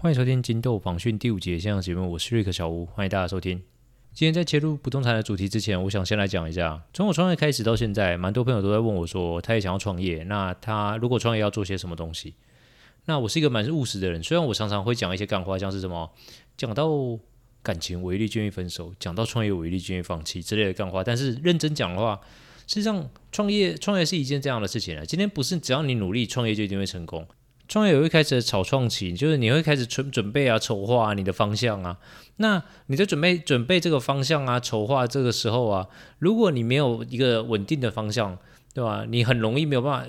[0.00, 3.60] 欢迎收听《金豆访讯》第五节线上节目，我是瑞克小吴，欢迎大家收听。
[4.14, 12.34] 今天在切入不动产的主题之前，我想先来讲一下，从我创业开始到现在，蛮多朋友都在问我说，他也想要创业，那他如果创业要做些什么东西？
[13.06, 16.08] 那我是一个蛮务实的人，虽然我常常会讲一些干话，像是什么
[16.56, 16.88] 讲到
[17.60, 22.20] 感情我一律建议分手，讲到创业我一律建议放弃之类的干话，但是认真讲的话，
[22.68, 25.04] 事实上创业创业是一件这样的事情啊。
[25.04, 27.26] 今天不是只要你努力创业就一定会成功。
[27.68, 31.98] 创业有一开始的草创期，就是你会开始准准备啊、筹划啊你的方向啊。
[32.36, 35.86] 那你在准备准备这个方向啊、筹划这个时候啊，
[36.18, 38.38] 如果你没有一个稳定的方向，
[38.72, 39.04] 对吧？
[39.06, 40.08] 你很容易没有办法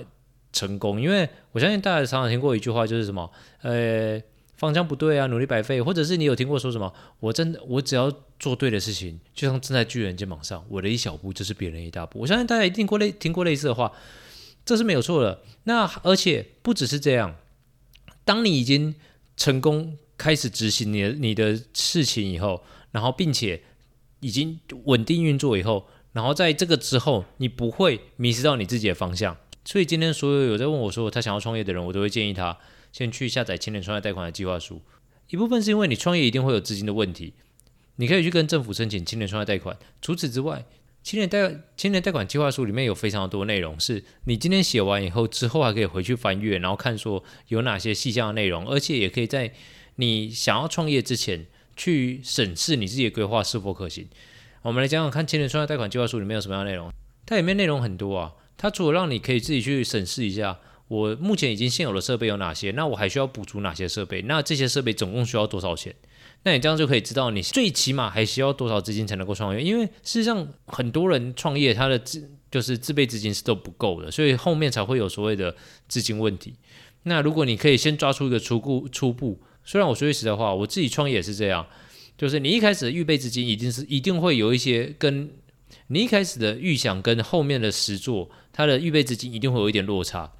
[0.53, 1.02] 成功。
[1.02, 3.30] 因为我相信大家常常听过一句话，就是什么，
[3.62, 4.22] 呃，
[4.55, 5.81] 方向不对啊，努力白费。
[5.81, 12.20] 或者是你有听过说什么，我真的我只要做对的事情，就像站在巨人肩膀上，我的一小步就是别人一大步。
[12.20, 13.91] 我相信大家一定过类听过类似的话，
[14.64, 15.41] 这是没有错的。
[15.64, 17.36] 那而且不只是这样。
[18.30, 18.94] 当你已经
[19.36, 23.64] 成功开始执行你的你的事情以后，然后并且
[24.20, 29.36] 已经稳定运作以后，然后在这个之后，你不会迷失到你自己的方向。
[29.66, 32.56] 所以今天所有有在问我说他想要创业的人，我都会建议他
[32.92, 34.80] 先去下载青年创业贷款的计划书。
[35.31, 37.34] 一部分是因为你创业一定会有资金的问题，
[37.96, 39.75] 你可以去跟政府申请青年创业贷款。
[40.03, 40.64] 除此之外，
[41.02, 49.53] 青年贷青年贷款计划书里面有非常多内容，是你今天写完以后，之后还可以回去翻阅，然后看说有哪些细项的内容，而且也可以在
[49.95, 54.08] 你想要创业之前去审视你自己的规划是否可行。
[54.61, 56.91] 我们来讲讲看，青年创业贷款计划书里面有什么样的内容？
[57.25, 64.22] 它里面内容很多啊，它除了让你可以自己去审视一下，我目前已经现有的设备有哪些，那我还需要补足哪些设备？
[64.23, 65.95] 那这些设备总共需要多少钱？
[66.44, 69.62] 那你这样就可以知道，你最起码还需要多少资金才能够创业？
[69.62, 75.56] 因为事实上，很多人创业，他的资就是自备资金是都不够的，所以后面才会有所谓的
[75.88, 76.56] 资金问题。
[77.04, 81.66] 那如果你可以先抓出一个初步初步，虽然我说句实在话，我自己创业也是这样，
[82.18, 85.30] 就是你一开始的预备资金一定是一定会有一些跟
[85.88, 90.31] 你一开始的预想跟后面的实作，它的预备资金一定会有一点落差。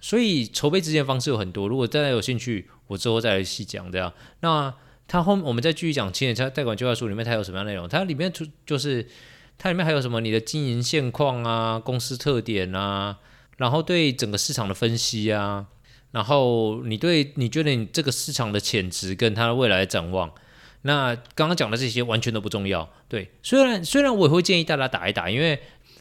[0.00, 4.12] 所以筹备资金的方式有很多，如果大家有兴趣，我之后再来细讲这样。
[4.40, 4.72] 那
[5.08, 7.88] 它后，我们再继续讲青年贷款计划书里面它有什么样内容？
[7.88, 9.08] 它里面就就是
[9.56, 10.20] 它里面还有什么？
[10.20, 13.18] 你的经营现况啊，公司特点啊，
[13.56, 15.66] 然后对整个市场的分析啊，
[16.10, 20.30] 然后你对你觉得你这个市场的潜质跟它的未来展望，
[20.82, 22.86] 那刚刚讲的这些完全都不重要。
[23.08, 25.58] 对，虽然虽然我也会建议大家打一打，因为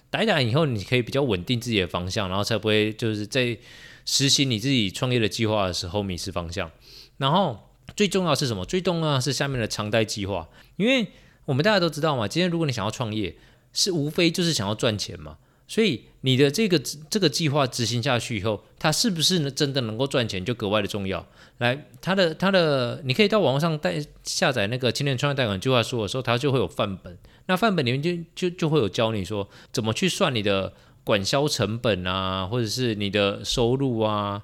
[0.09, 3.57] 打一打以后你可以比较稳定自己的方向，然后才不会就是在
[4.06, 6.69] 实行你自己创业的计划的时候迷失方向，
[7.16, 7.63] 然后。
[7.95, 8.65] 最重要是什么？
[8.65, 11.07] 最重要是下面的长贷计划，因为
[11.45, 13.35] 我们大家都知道嘛，今天如果你想要创业，
[13.73, 15.37] 是无非就是想要赚钱嘛，
[15.67, 16.77] 所以你的这个
[17.09, 21.25] 这个计划执行下去以后，它是不是呢真的能够赚钱，就格外的重要。
[21.59, 34.43] 来，它的它的，你可以到网上带下载那个青年创业贷款计划书的时候，它就会有范本，那范本里面就就就会有教你说怎么去算你的管销成本啊，或者是你的收入啊。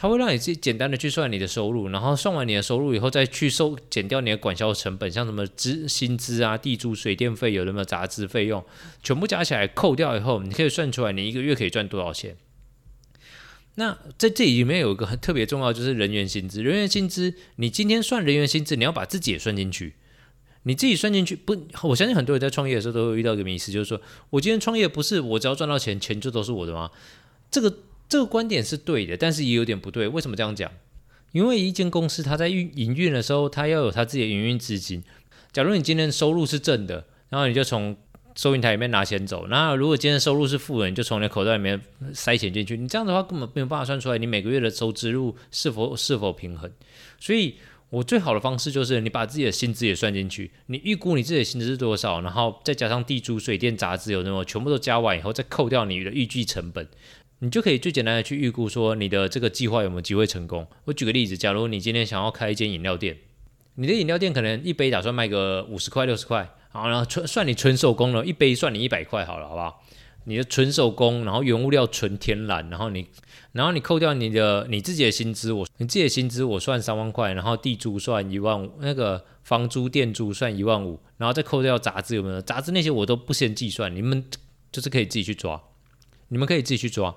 [0.00, 8.64] 它会让你自己简单的去算你的收入，然后算完你的收入以后，再去收减掉你的管销成本，像什么资薪资啊、地租、水电费，有什么杂支费用，
[9.02, 12.36] 全部加起来扣掉以后，你可以算出来你一个月可以赚多少钱。
[13.74, 16.62] 那在这里面有一个很特别重要，就是人员薪资。
[16.62, 19.94] 人员薪资，你今天算人员薪资，你要把自己也算进去。
[20.62, 21.56] 你自己算进去不？
[21.82, 26.88] 我相信很多人在创业的时候都会遇到一个迷思，就是说我今天创业不是我只要赚到钱，钱就都是我的吗？
[27.50, 27.74] 这个。
[28.08, 30.08] 这个观点是对的，但是也有点不对。
[30.08, 30.70] 为什么这样讲？
[31.32, 35.02] 因为一间公司它在运营运的时候，它要有它自己的营运资金。
[35.52, 37.94] 假如你今天收入是正的，然后你就从
[38.34, 41.78] 收银台里面拿钱走；那如果今天收入是负的，你就从你的口袋里面
[42.14, 42.78] 塞钱进去。
[42.78, 46.70] 你这样的话根本没有办法算出来你每个月的收支入是否是否平衡。
[47.20, 47.56] 所以
[47.90, 56.86] 我最好的方式就是你把自己的薪资也算进去，你预估你自己的薪资是多少，然后再加上地租、水电、杂支有那么全部都加完以后，再扣掉你的预计成本。
[57.40, 60.66] 你就可以最简单的去预估说你的这个计划有没有机会成功。
[60.84, 63.16] 我举个例子，假如你今天想要开一间饮料店，
[63.76, 69.84] 你的饮料店可能一杯打算卖个五十块、六十块，好，然后纯算你纯手工了，一杯算你一百块好了，好不好？
[70.24, 73.06] 你的纯手工，然后原物料纯天然，然后你，
[73.52, 82.42] 然后你扣掉你的你自己的薪资，我你自己的薪资我算三万块，然后地租算一万五，那个房租店租算一万五，然后再扣掉杂支有没有？
[82.42, 84.22] 杂支那些我都不先计算，你们
[84.72, 85.62] 就是可以自己去抓，
[86.28, 87.14] 你们可以自己去抓。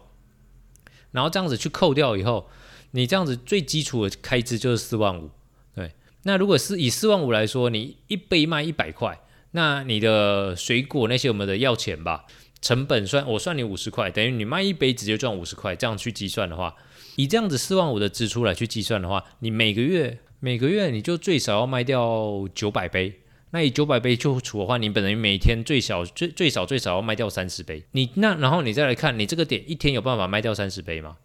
[1.11, 2.49] 然后这样子去扣掉以后，
[2.91, 5.29] 你这样子最基础的开支就是四万五，
[5.75, 5.91] 对。
[6.23, 9.19] 那如果是以四万五来说，你一杯卖一百块，
[9.51, 12.25] 那你的水果那些我们的要钱吧，
[12.61, 16.75] 成本算我算你五十块，等于你卖一杯直接赚五十块，这样去计算的话，
[17.15, 23.19] 以这样子四万五的支出来去计算的话，你每个月每个月你就最少要卖掉九百杯。
[23.51, 27.83] 那以九百杯就除的话，你本来每天最小最最少最少要卖掉三十杯。
[27.91, 31.17] 你那然后你再来看，你这个点一天有办法卖掉三十杯吗？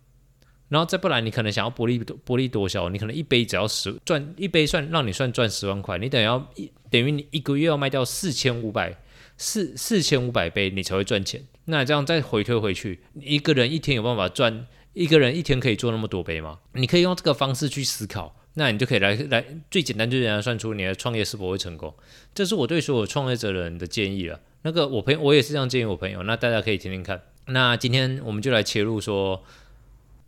[0.68, 8.96] 然后再不然，你可能想要薄利多薄利多销，你可能一杯只要十赚一杯算让你算赚十万块，你等于要一等于你一个月要卖掉四千五百
[9.36, 11.44] 四四千五百杯，你才会赚钱。
[11.66, 16.58] 那这样再回推回去，一个人一天有办法赚一个人一天可以做那么多杯吗？
[16.72, 18.34] 你可以用这个方式去思考。
[18.58, 21.94] 那你就可以来来最简单，就是来算出你的创业是否会成功。
[22.34, 24.40] 这是我对所有创业者人的建议了。
[24.62, 27.20] 那个我朋友我也是这样建议我朋友，那大家可以听听看。
[27.48, 29.44] 那今天我们就来切入说，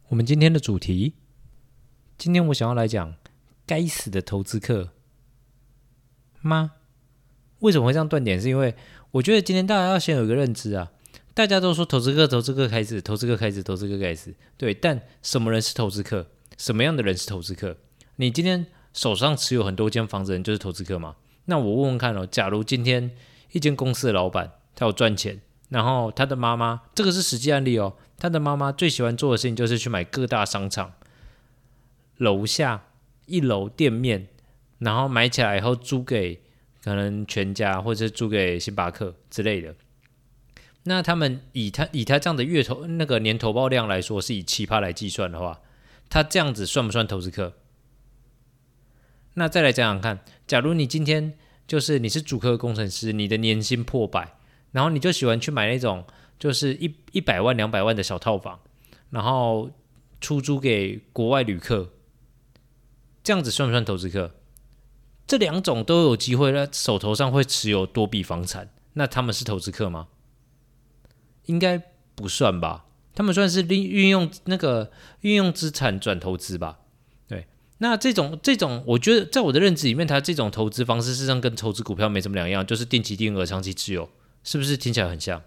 [0.08, 1.14] 我们今天的主题。
[2.18, 3.14] 今天我想要来讲
[3.66, 4.90] 该死的投资客
[6.42, 6.72] 吗？
[7.60, 8.40] 为什么会这样断点？
[8.40, 8.74] 是因为
[9.12, 10.92] 我觉得今天大家要先有一个认知啊。
[11.32, 14.34] 大家都说投资客，投资客开始，投资客开始，投资客开始。
[14.56, 16.26] 对，但什么人是投资客？
[16.56, 17.76] 什么样的人是投资客？
[18.20, 21.14] 你今天手上持有很多间房子的人就是投资客吗？
[21.44, 23.12] 那我问问看哦，假如今天
[23.52, 30.94] 一间公司的老板他有赚钱，然后他的妈妈，这个是实际案例哦，他的妈妈最喜欢做的事情就是去买各大商场
[32.16, 32.86] 楼下
[33.26, 34.26] 一楼店面，
[34.78, 36.42] 然后买起来以后租给
[36.82, 39.76] 可能全家或者是租给星巴克之类的。
[40.82, 45.60] 那他们以他以他这样的月投那个年投报量来说，是以奇葩来计算的话，
[46.10, 47.52] 他这样子算不算投资客？
[49.38, 50.18] 那再来讲讲看，
[50.48, 54.36] 假如你今天就是你是主科工程师，你的年薪破百，
[54.72, 56.04] 然后你就喜欢去买那种
[56.40, 58.58] 就是一一百万两百万的小套房，
[59.10, 59.70] 然后
[60.20, 61.92] 出租给国外旅客，
[63.22, 64.32] 这样子算不算投资客？
[65.24, 70.08] 这两种都有机会在手头上会持有多笔房产，那他们是投资客吗？
[71.44, 71.80] 应该
[72.16, 76.80] 不算吧，他们算是利运用那个运用资产转投资吧。
[77.78, 84.10] 那这种这种，我觉得在我的认知里面，它这种投资方式事实上跟投资股票没什么两样，就是定期定额、长期持有，
[84.42, 85.42] 是不是听起来很像？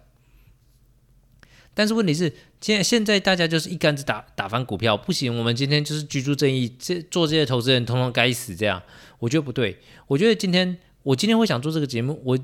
[1.74, 8.82] 但是问题是，现在现在大家就是一竿子打打翻股票，不行，我们今天就是居住正义，这做这些投资人通通该死，这样
[9.18, 9.78] 我觉得不对。
[10.06, 12.38] 我觉得今天我今天会想做这个节目，我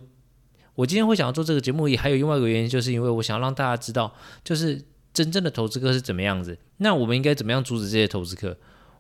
[0.75, 4.14] 我今天会想要做这个节目，也还有另外一个原因，就是因为我想让大家知道，
[4.44, 4.82] 就是
[5.12, 6.58] 真正的投资客是怎么样子。
[6.79, 8.56] 那我们应该怎么样阻止这些投资客？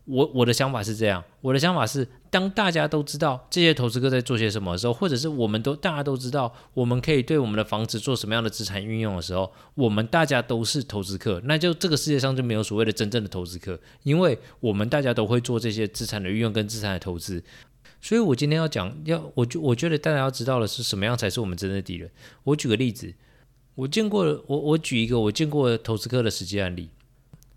[0.08, 17.44] 我我的想法是这样，我的想法是，当大家都知道这些投资客在做些什么的时候，或者是我们都大家都知道，我们可以对我们的房子做什么样的资产运用的时候，我们大家都是投资客，那就这个世界上就没有所谓的真正的投资客，因为我们大家都会做这些资产的运用跟资产的投资。
[18.00, 22.10] 所以我今天要讲，要我觉我觉得大家要知道的是什么样才是我们真正的敌人。
[22.44, 23.12] 我举个例子，
[23.74, 26.90] 我见过，我我举一个我见过投资客的实际案例，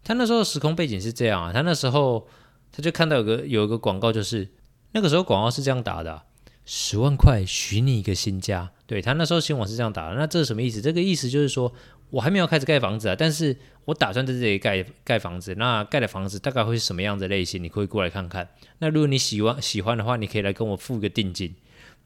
[0.03, 2.27] 他那时候时空背景是这样啊，他那时候。
[2.73, 4.47] 他就看到有个有一个广告，就是
[4.93, 6.21] 那个时候广告是这样打的：
[6.63, 8.71] 十万块许你一个新家。
[8.87, 10.15] 对，他那时候新闻是这样打的。
[10.15, 10.81] 那这是什么意思？
[10.81, 11.73] 这个意思就是说
[12.09, 13.53] 我还没有开始盖房子啊，但是
[13.83, 15.53] 我打算在这里盖盖房子。
[15.55, 17.61] 那盖的房子大概会是什么样的类型？
[17.61, 18.47] 你可以过来看看。
[18.79, 21.53] 那如果你喜欢喜欢的话，你可以来跟我付一个定金。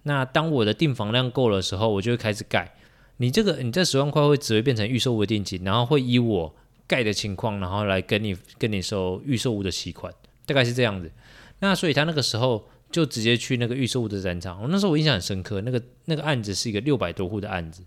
[0.01, 2.75] 那当我的订房量够的时候，我就会开始盖。
[3.17, 6.55] 你这个你这十万块会只会变成预售的定金，然后会以我
[6.87, 10.13] 盖的情况，然后来跟你跟你收预售屋的息款。
[10.45, 11.11] 大概是这样子，
[11.59, 14.61] 那所以他那个时候就直接去那个预售屋的展场。
[14.61, 17.81] 我那时候我印象很深刻，那个那个案子是一个六百多户的案子，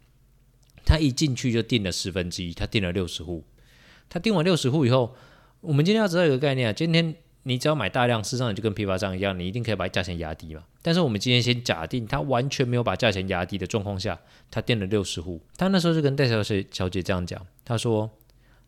[0.85, 3.45] 他一进去就订了十分之一，他订了六十户。
[4.09, 5.15] 他订完六十户以后，
[5.61, 10.65] 我们今天要知道一个概念啊，今天你只要买大量，事实上你就跟批发商一样，你一定可以把价钱压低嘛。
[10.83, 14.19] 但是我们今天先假定他完全没有把价钱压低的状况下，
[14.51, 15.41] 他订了六十户。
[15.57, 18.11] 他那时候就跟戴小姐小姐这样讲，他说：“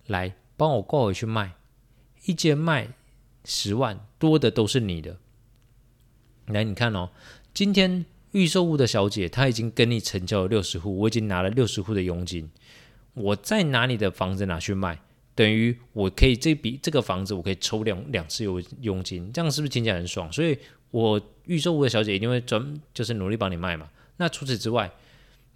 [0.07, 1.55] 来，帮我挂回去卖，
[2.25, 2.93] 一间卖。”
[3.43, 5.17] 十万多的都是你的，
[6.49, 7.09] 来你看哦，
[7.55, 12.51] 今天预售屋的小姐她已经跟你成交了六十户，我已经拿了六十户的佣金，
[13.15, 15.01] 我再拿你的房子拿去卖，
[15.35, 20.31] 等于我可以这笔这个房子我可以抽两两次佣佣金，这样是不是听起来很爽？
[20.31, 20.59] 所以
[20.91, 23.89] 我预售屋的小姐一定会专就是努力帮你卖嘛。
[24.19, 24.93] 那除此之外，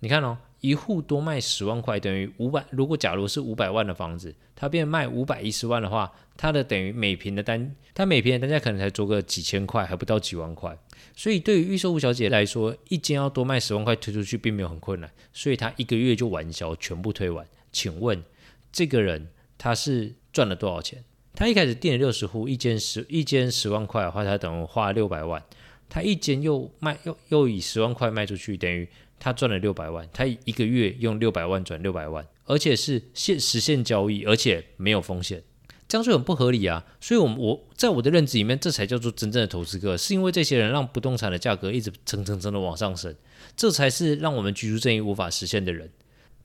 [0.00, 0.38] 你看哦。
[0.64, 2.64] 一户多卖十万块，等于五百。
[2.70, 10.74] 如果假如是五百万的房子，它变卖五百一十万的话，它的等于每平的单，它每平的单价可能才做个几千块，还不到几万块。
[11.14, 15.10] 所以对于预售户小姐来说，一间要多卖十万块推出去，并没有很困难。
[15.34, 17.46] 所以她一个月就完销，全部推完。
[17.70, 18.24] 请问
[18.72, 19.28] 这个人
[19.58, 21.04] 他是赚了多少钱？
[21.34, 25.42] 他一开始订了六十户，一间十一间十万块的话，他等于花六百万。
[25.90, 28.88] 他一间又卖又又以十万块卖出去，等于。
[29.24, 35.42] 他赚了六百万，他一个月用六百万转六百万，而且是现实现交易，而且没有风险。
[35.88, 36.84] 这样就很不合理啊。
[37.00, 43.16] 所以我，我在我的认知里面，这才叫做真正的投资客，是因为这些人让不动产的价格一直蹭蹭蹭的往上升，
[43.56, 45.90] 这才是让我们居住正义无法实现的人。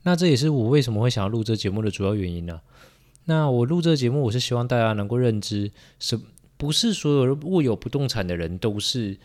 [0.04, 2.62] 那这也是我为什么会想要录这节目的主要原因呢、
[3.26, 5.70] 那我录这节目，我是希望大家能够认知，
[6.00, 6.18] 是
[6.56, 9.18] 不是所有握有不动产的人都是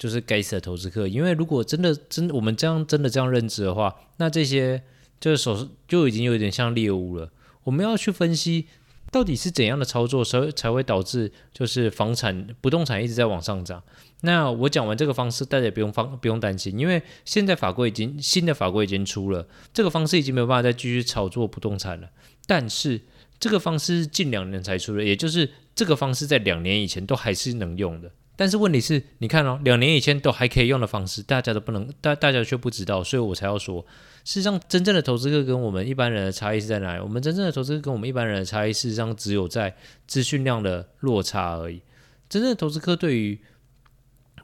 [0.00, 1.06] 就是该死的投资客？
[1.06, 4.82] 因为如果真的真我们这样真的这样认知的话，那这些
[5.20, 7.30] 就是手就已经有点像猎物了。
[7.64, 8.66] 我们要去分析
[9.10, 13.82] 到底是怎样的操作，才才会导致就是房产不动产一直在往上涨。
[14.22, 22.08] 那我讲完这个方式，大家也不用放不用担心，因为现在法规已经新的法规已经出了，这个方式已经没有办法再继续炒作不动产了。
[22.46, 23.02] 但是
[23.38, 28.10] 这个方式近两年才出的，也就是这个方式在两年以前都还是能用的。
[28.40, 33.84] 但是问题是，你看哦，两年以前都还可以用的方式，大家都不能，大大家却不知道，所以我才要说，
[34.24, 37.02] 事实上真正的投资客跟我们一般人的差异是在哪里？
[37.02, 41.82] 我们真正的投资客跟我们一般人的差异，事实上只有在资讯量的落差而已。
[42.30, 43.38] 真正的投资客对于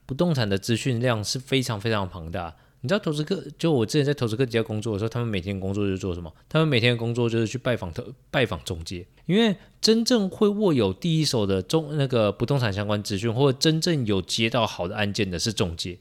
[0.04, 2.54] 不动产的资讯量是非常非常庞大。
[2.86, 6.32] 你知道投资客，就我之前在投资客底下工作的时候，他们每天工作就是做什么？
[6.48, 15.98] 他们每天的工作就是去拜访投拜访中介，因为真正会握有第一手的中那个不动产相关资讯，或者真正有接到好的案件的是中介。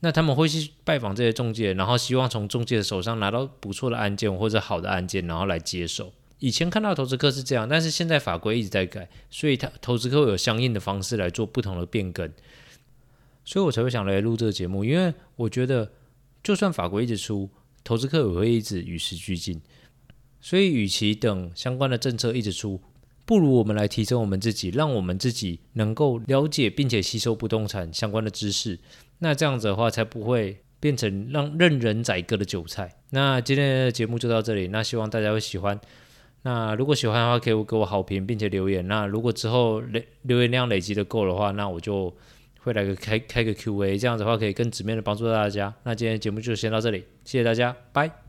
[0.00, 6.12] 那他们会去拜访这些中介，然后希望从中介的手上拿到不错的案件或者好的案件，然后来接手。
[6.38, 12.30] 以前看到投资客是这样，但是现在法规一直在改，所以他投资客有相应的方式来做不同的变更。
[13.42, 15.90] 所以我才会想来录这个节目，因为我觉得。
[16.46, 17.50] 就算法规一直出，
[17.82, 19.60] 投资客也会一直与时俱进。
[20.40, 22.80] 所以，与其等相关的政策一直出，
[23.24, 28.78] 不如我们来提升我们自己，让我们自己能够了解并且吸收不动产相关的知识。
[29.18, 32.94] 那这样子的话，才不会变成让任人宰割的韭菜。
[33.10, 35.80] 那今天的节目就到这里，那希望大家会喜欢。
[36.42, 38.86] 那如果喜欢的话，可以给我好评，并且留言。
[38.86, 42.16] 那如果之后累留言量累积的够的话，那我就。
[42.66, 45.72] 会来个开开个 Q&A，这样子的话可以更直面的帮助到大家。
[45.84, 48.16] 那今天节目就先到这里，谢谢大家，拜。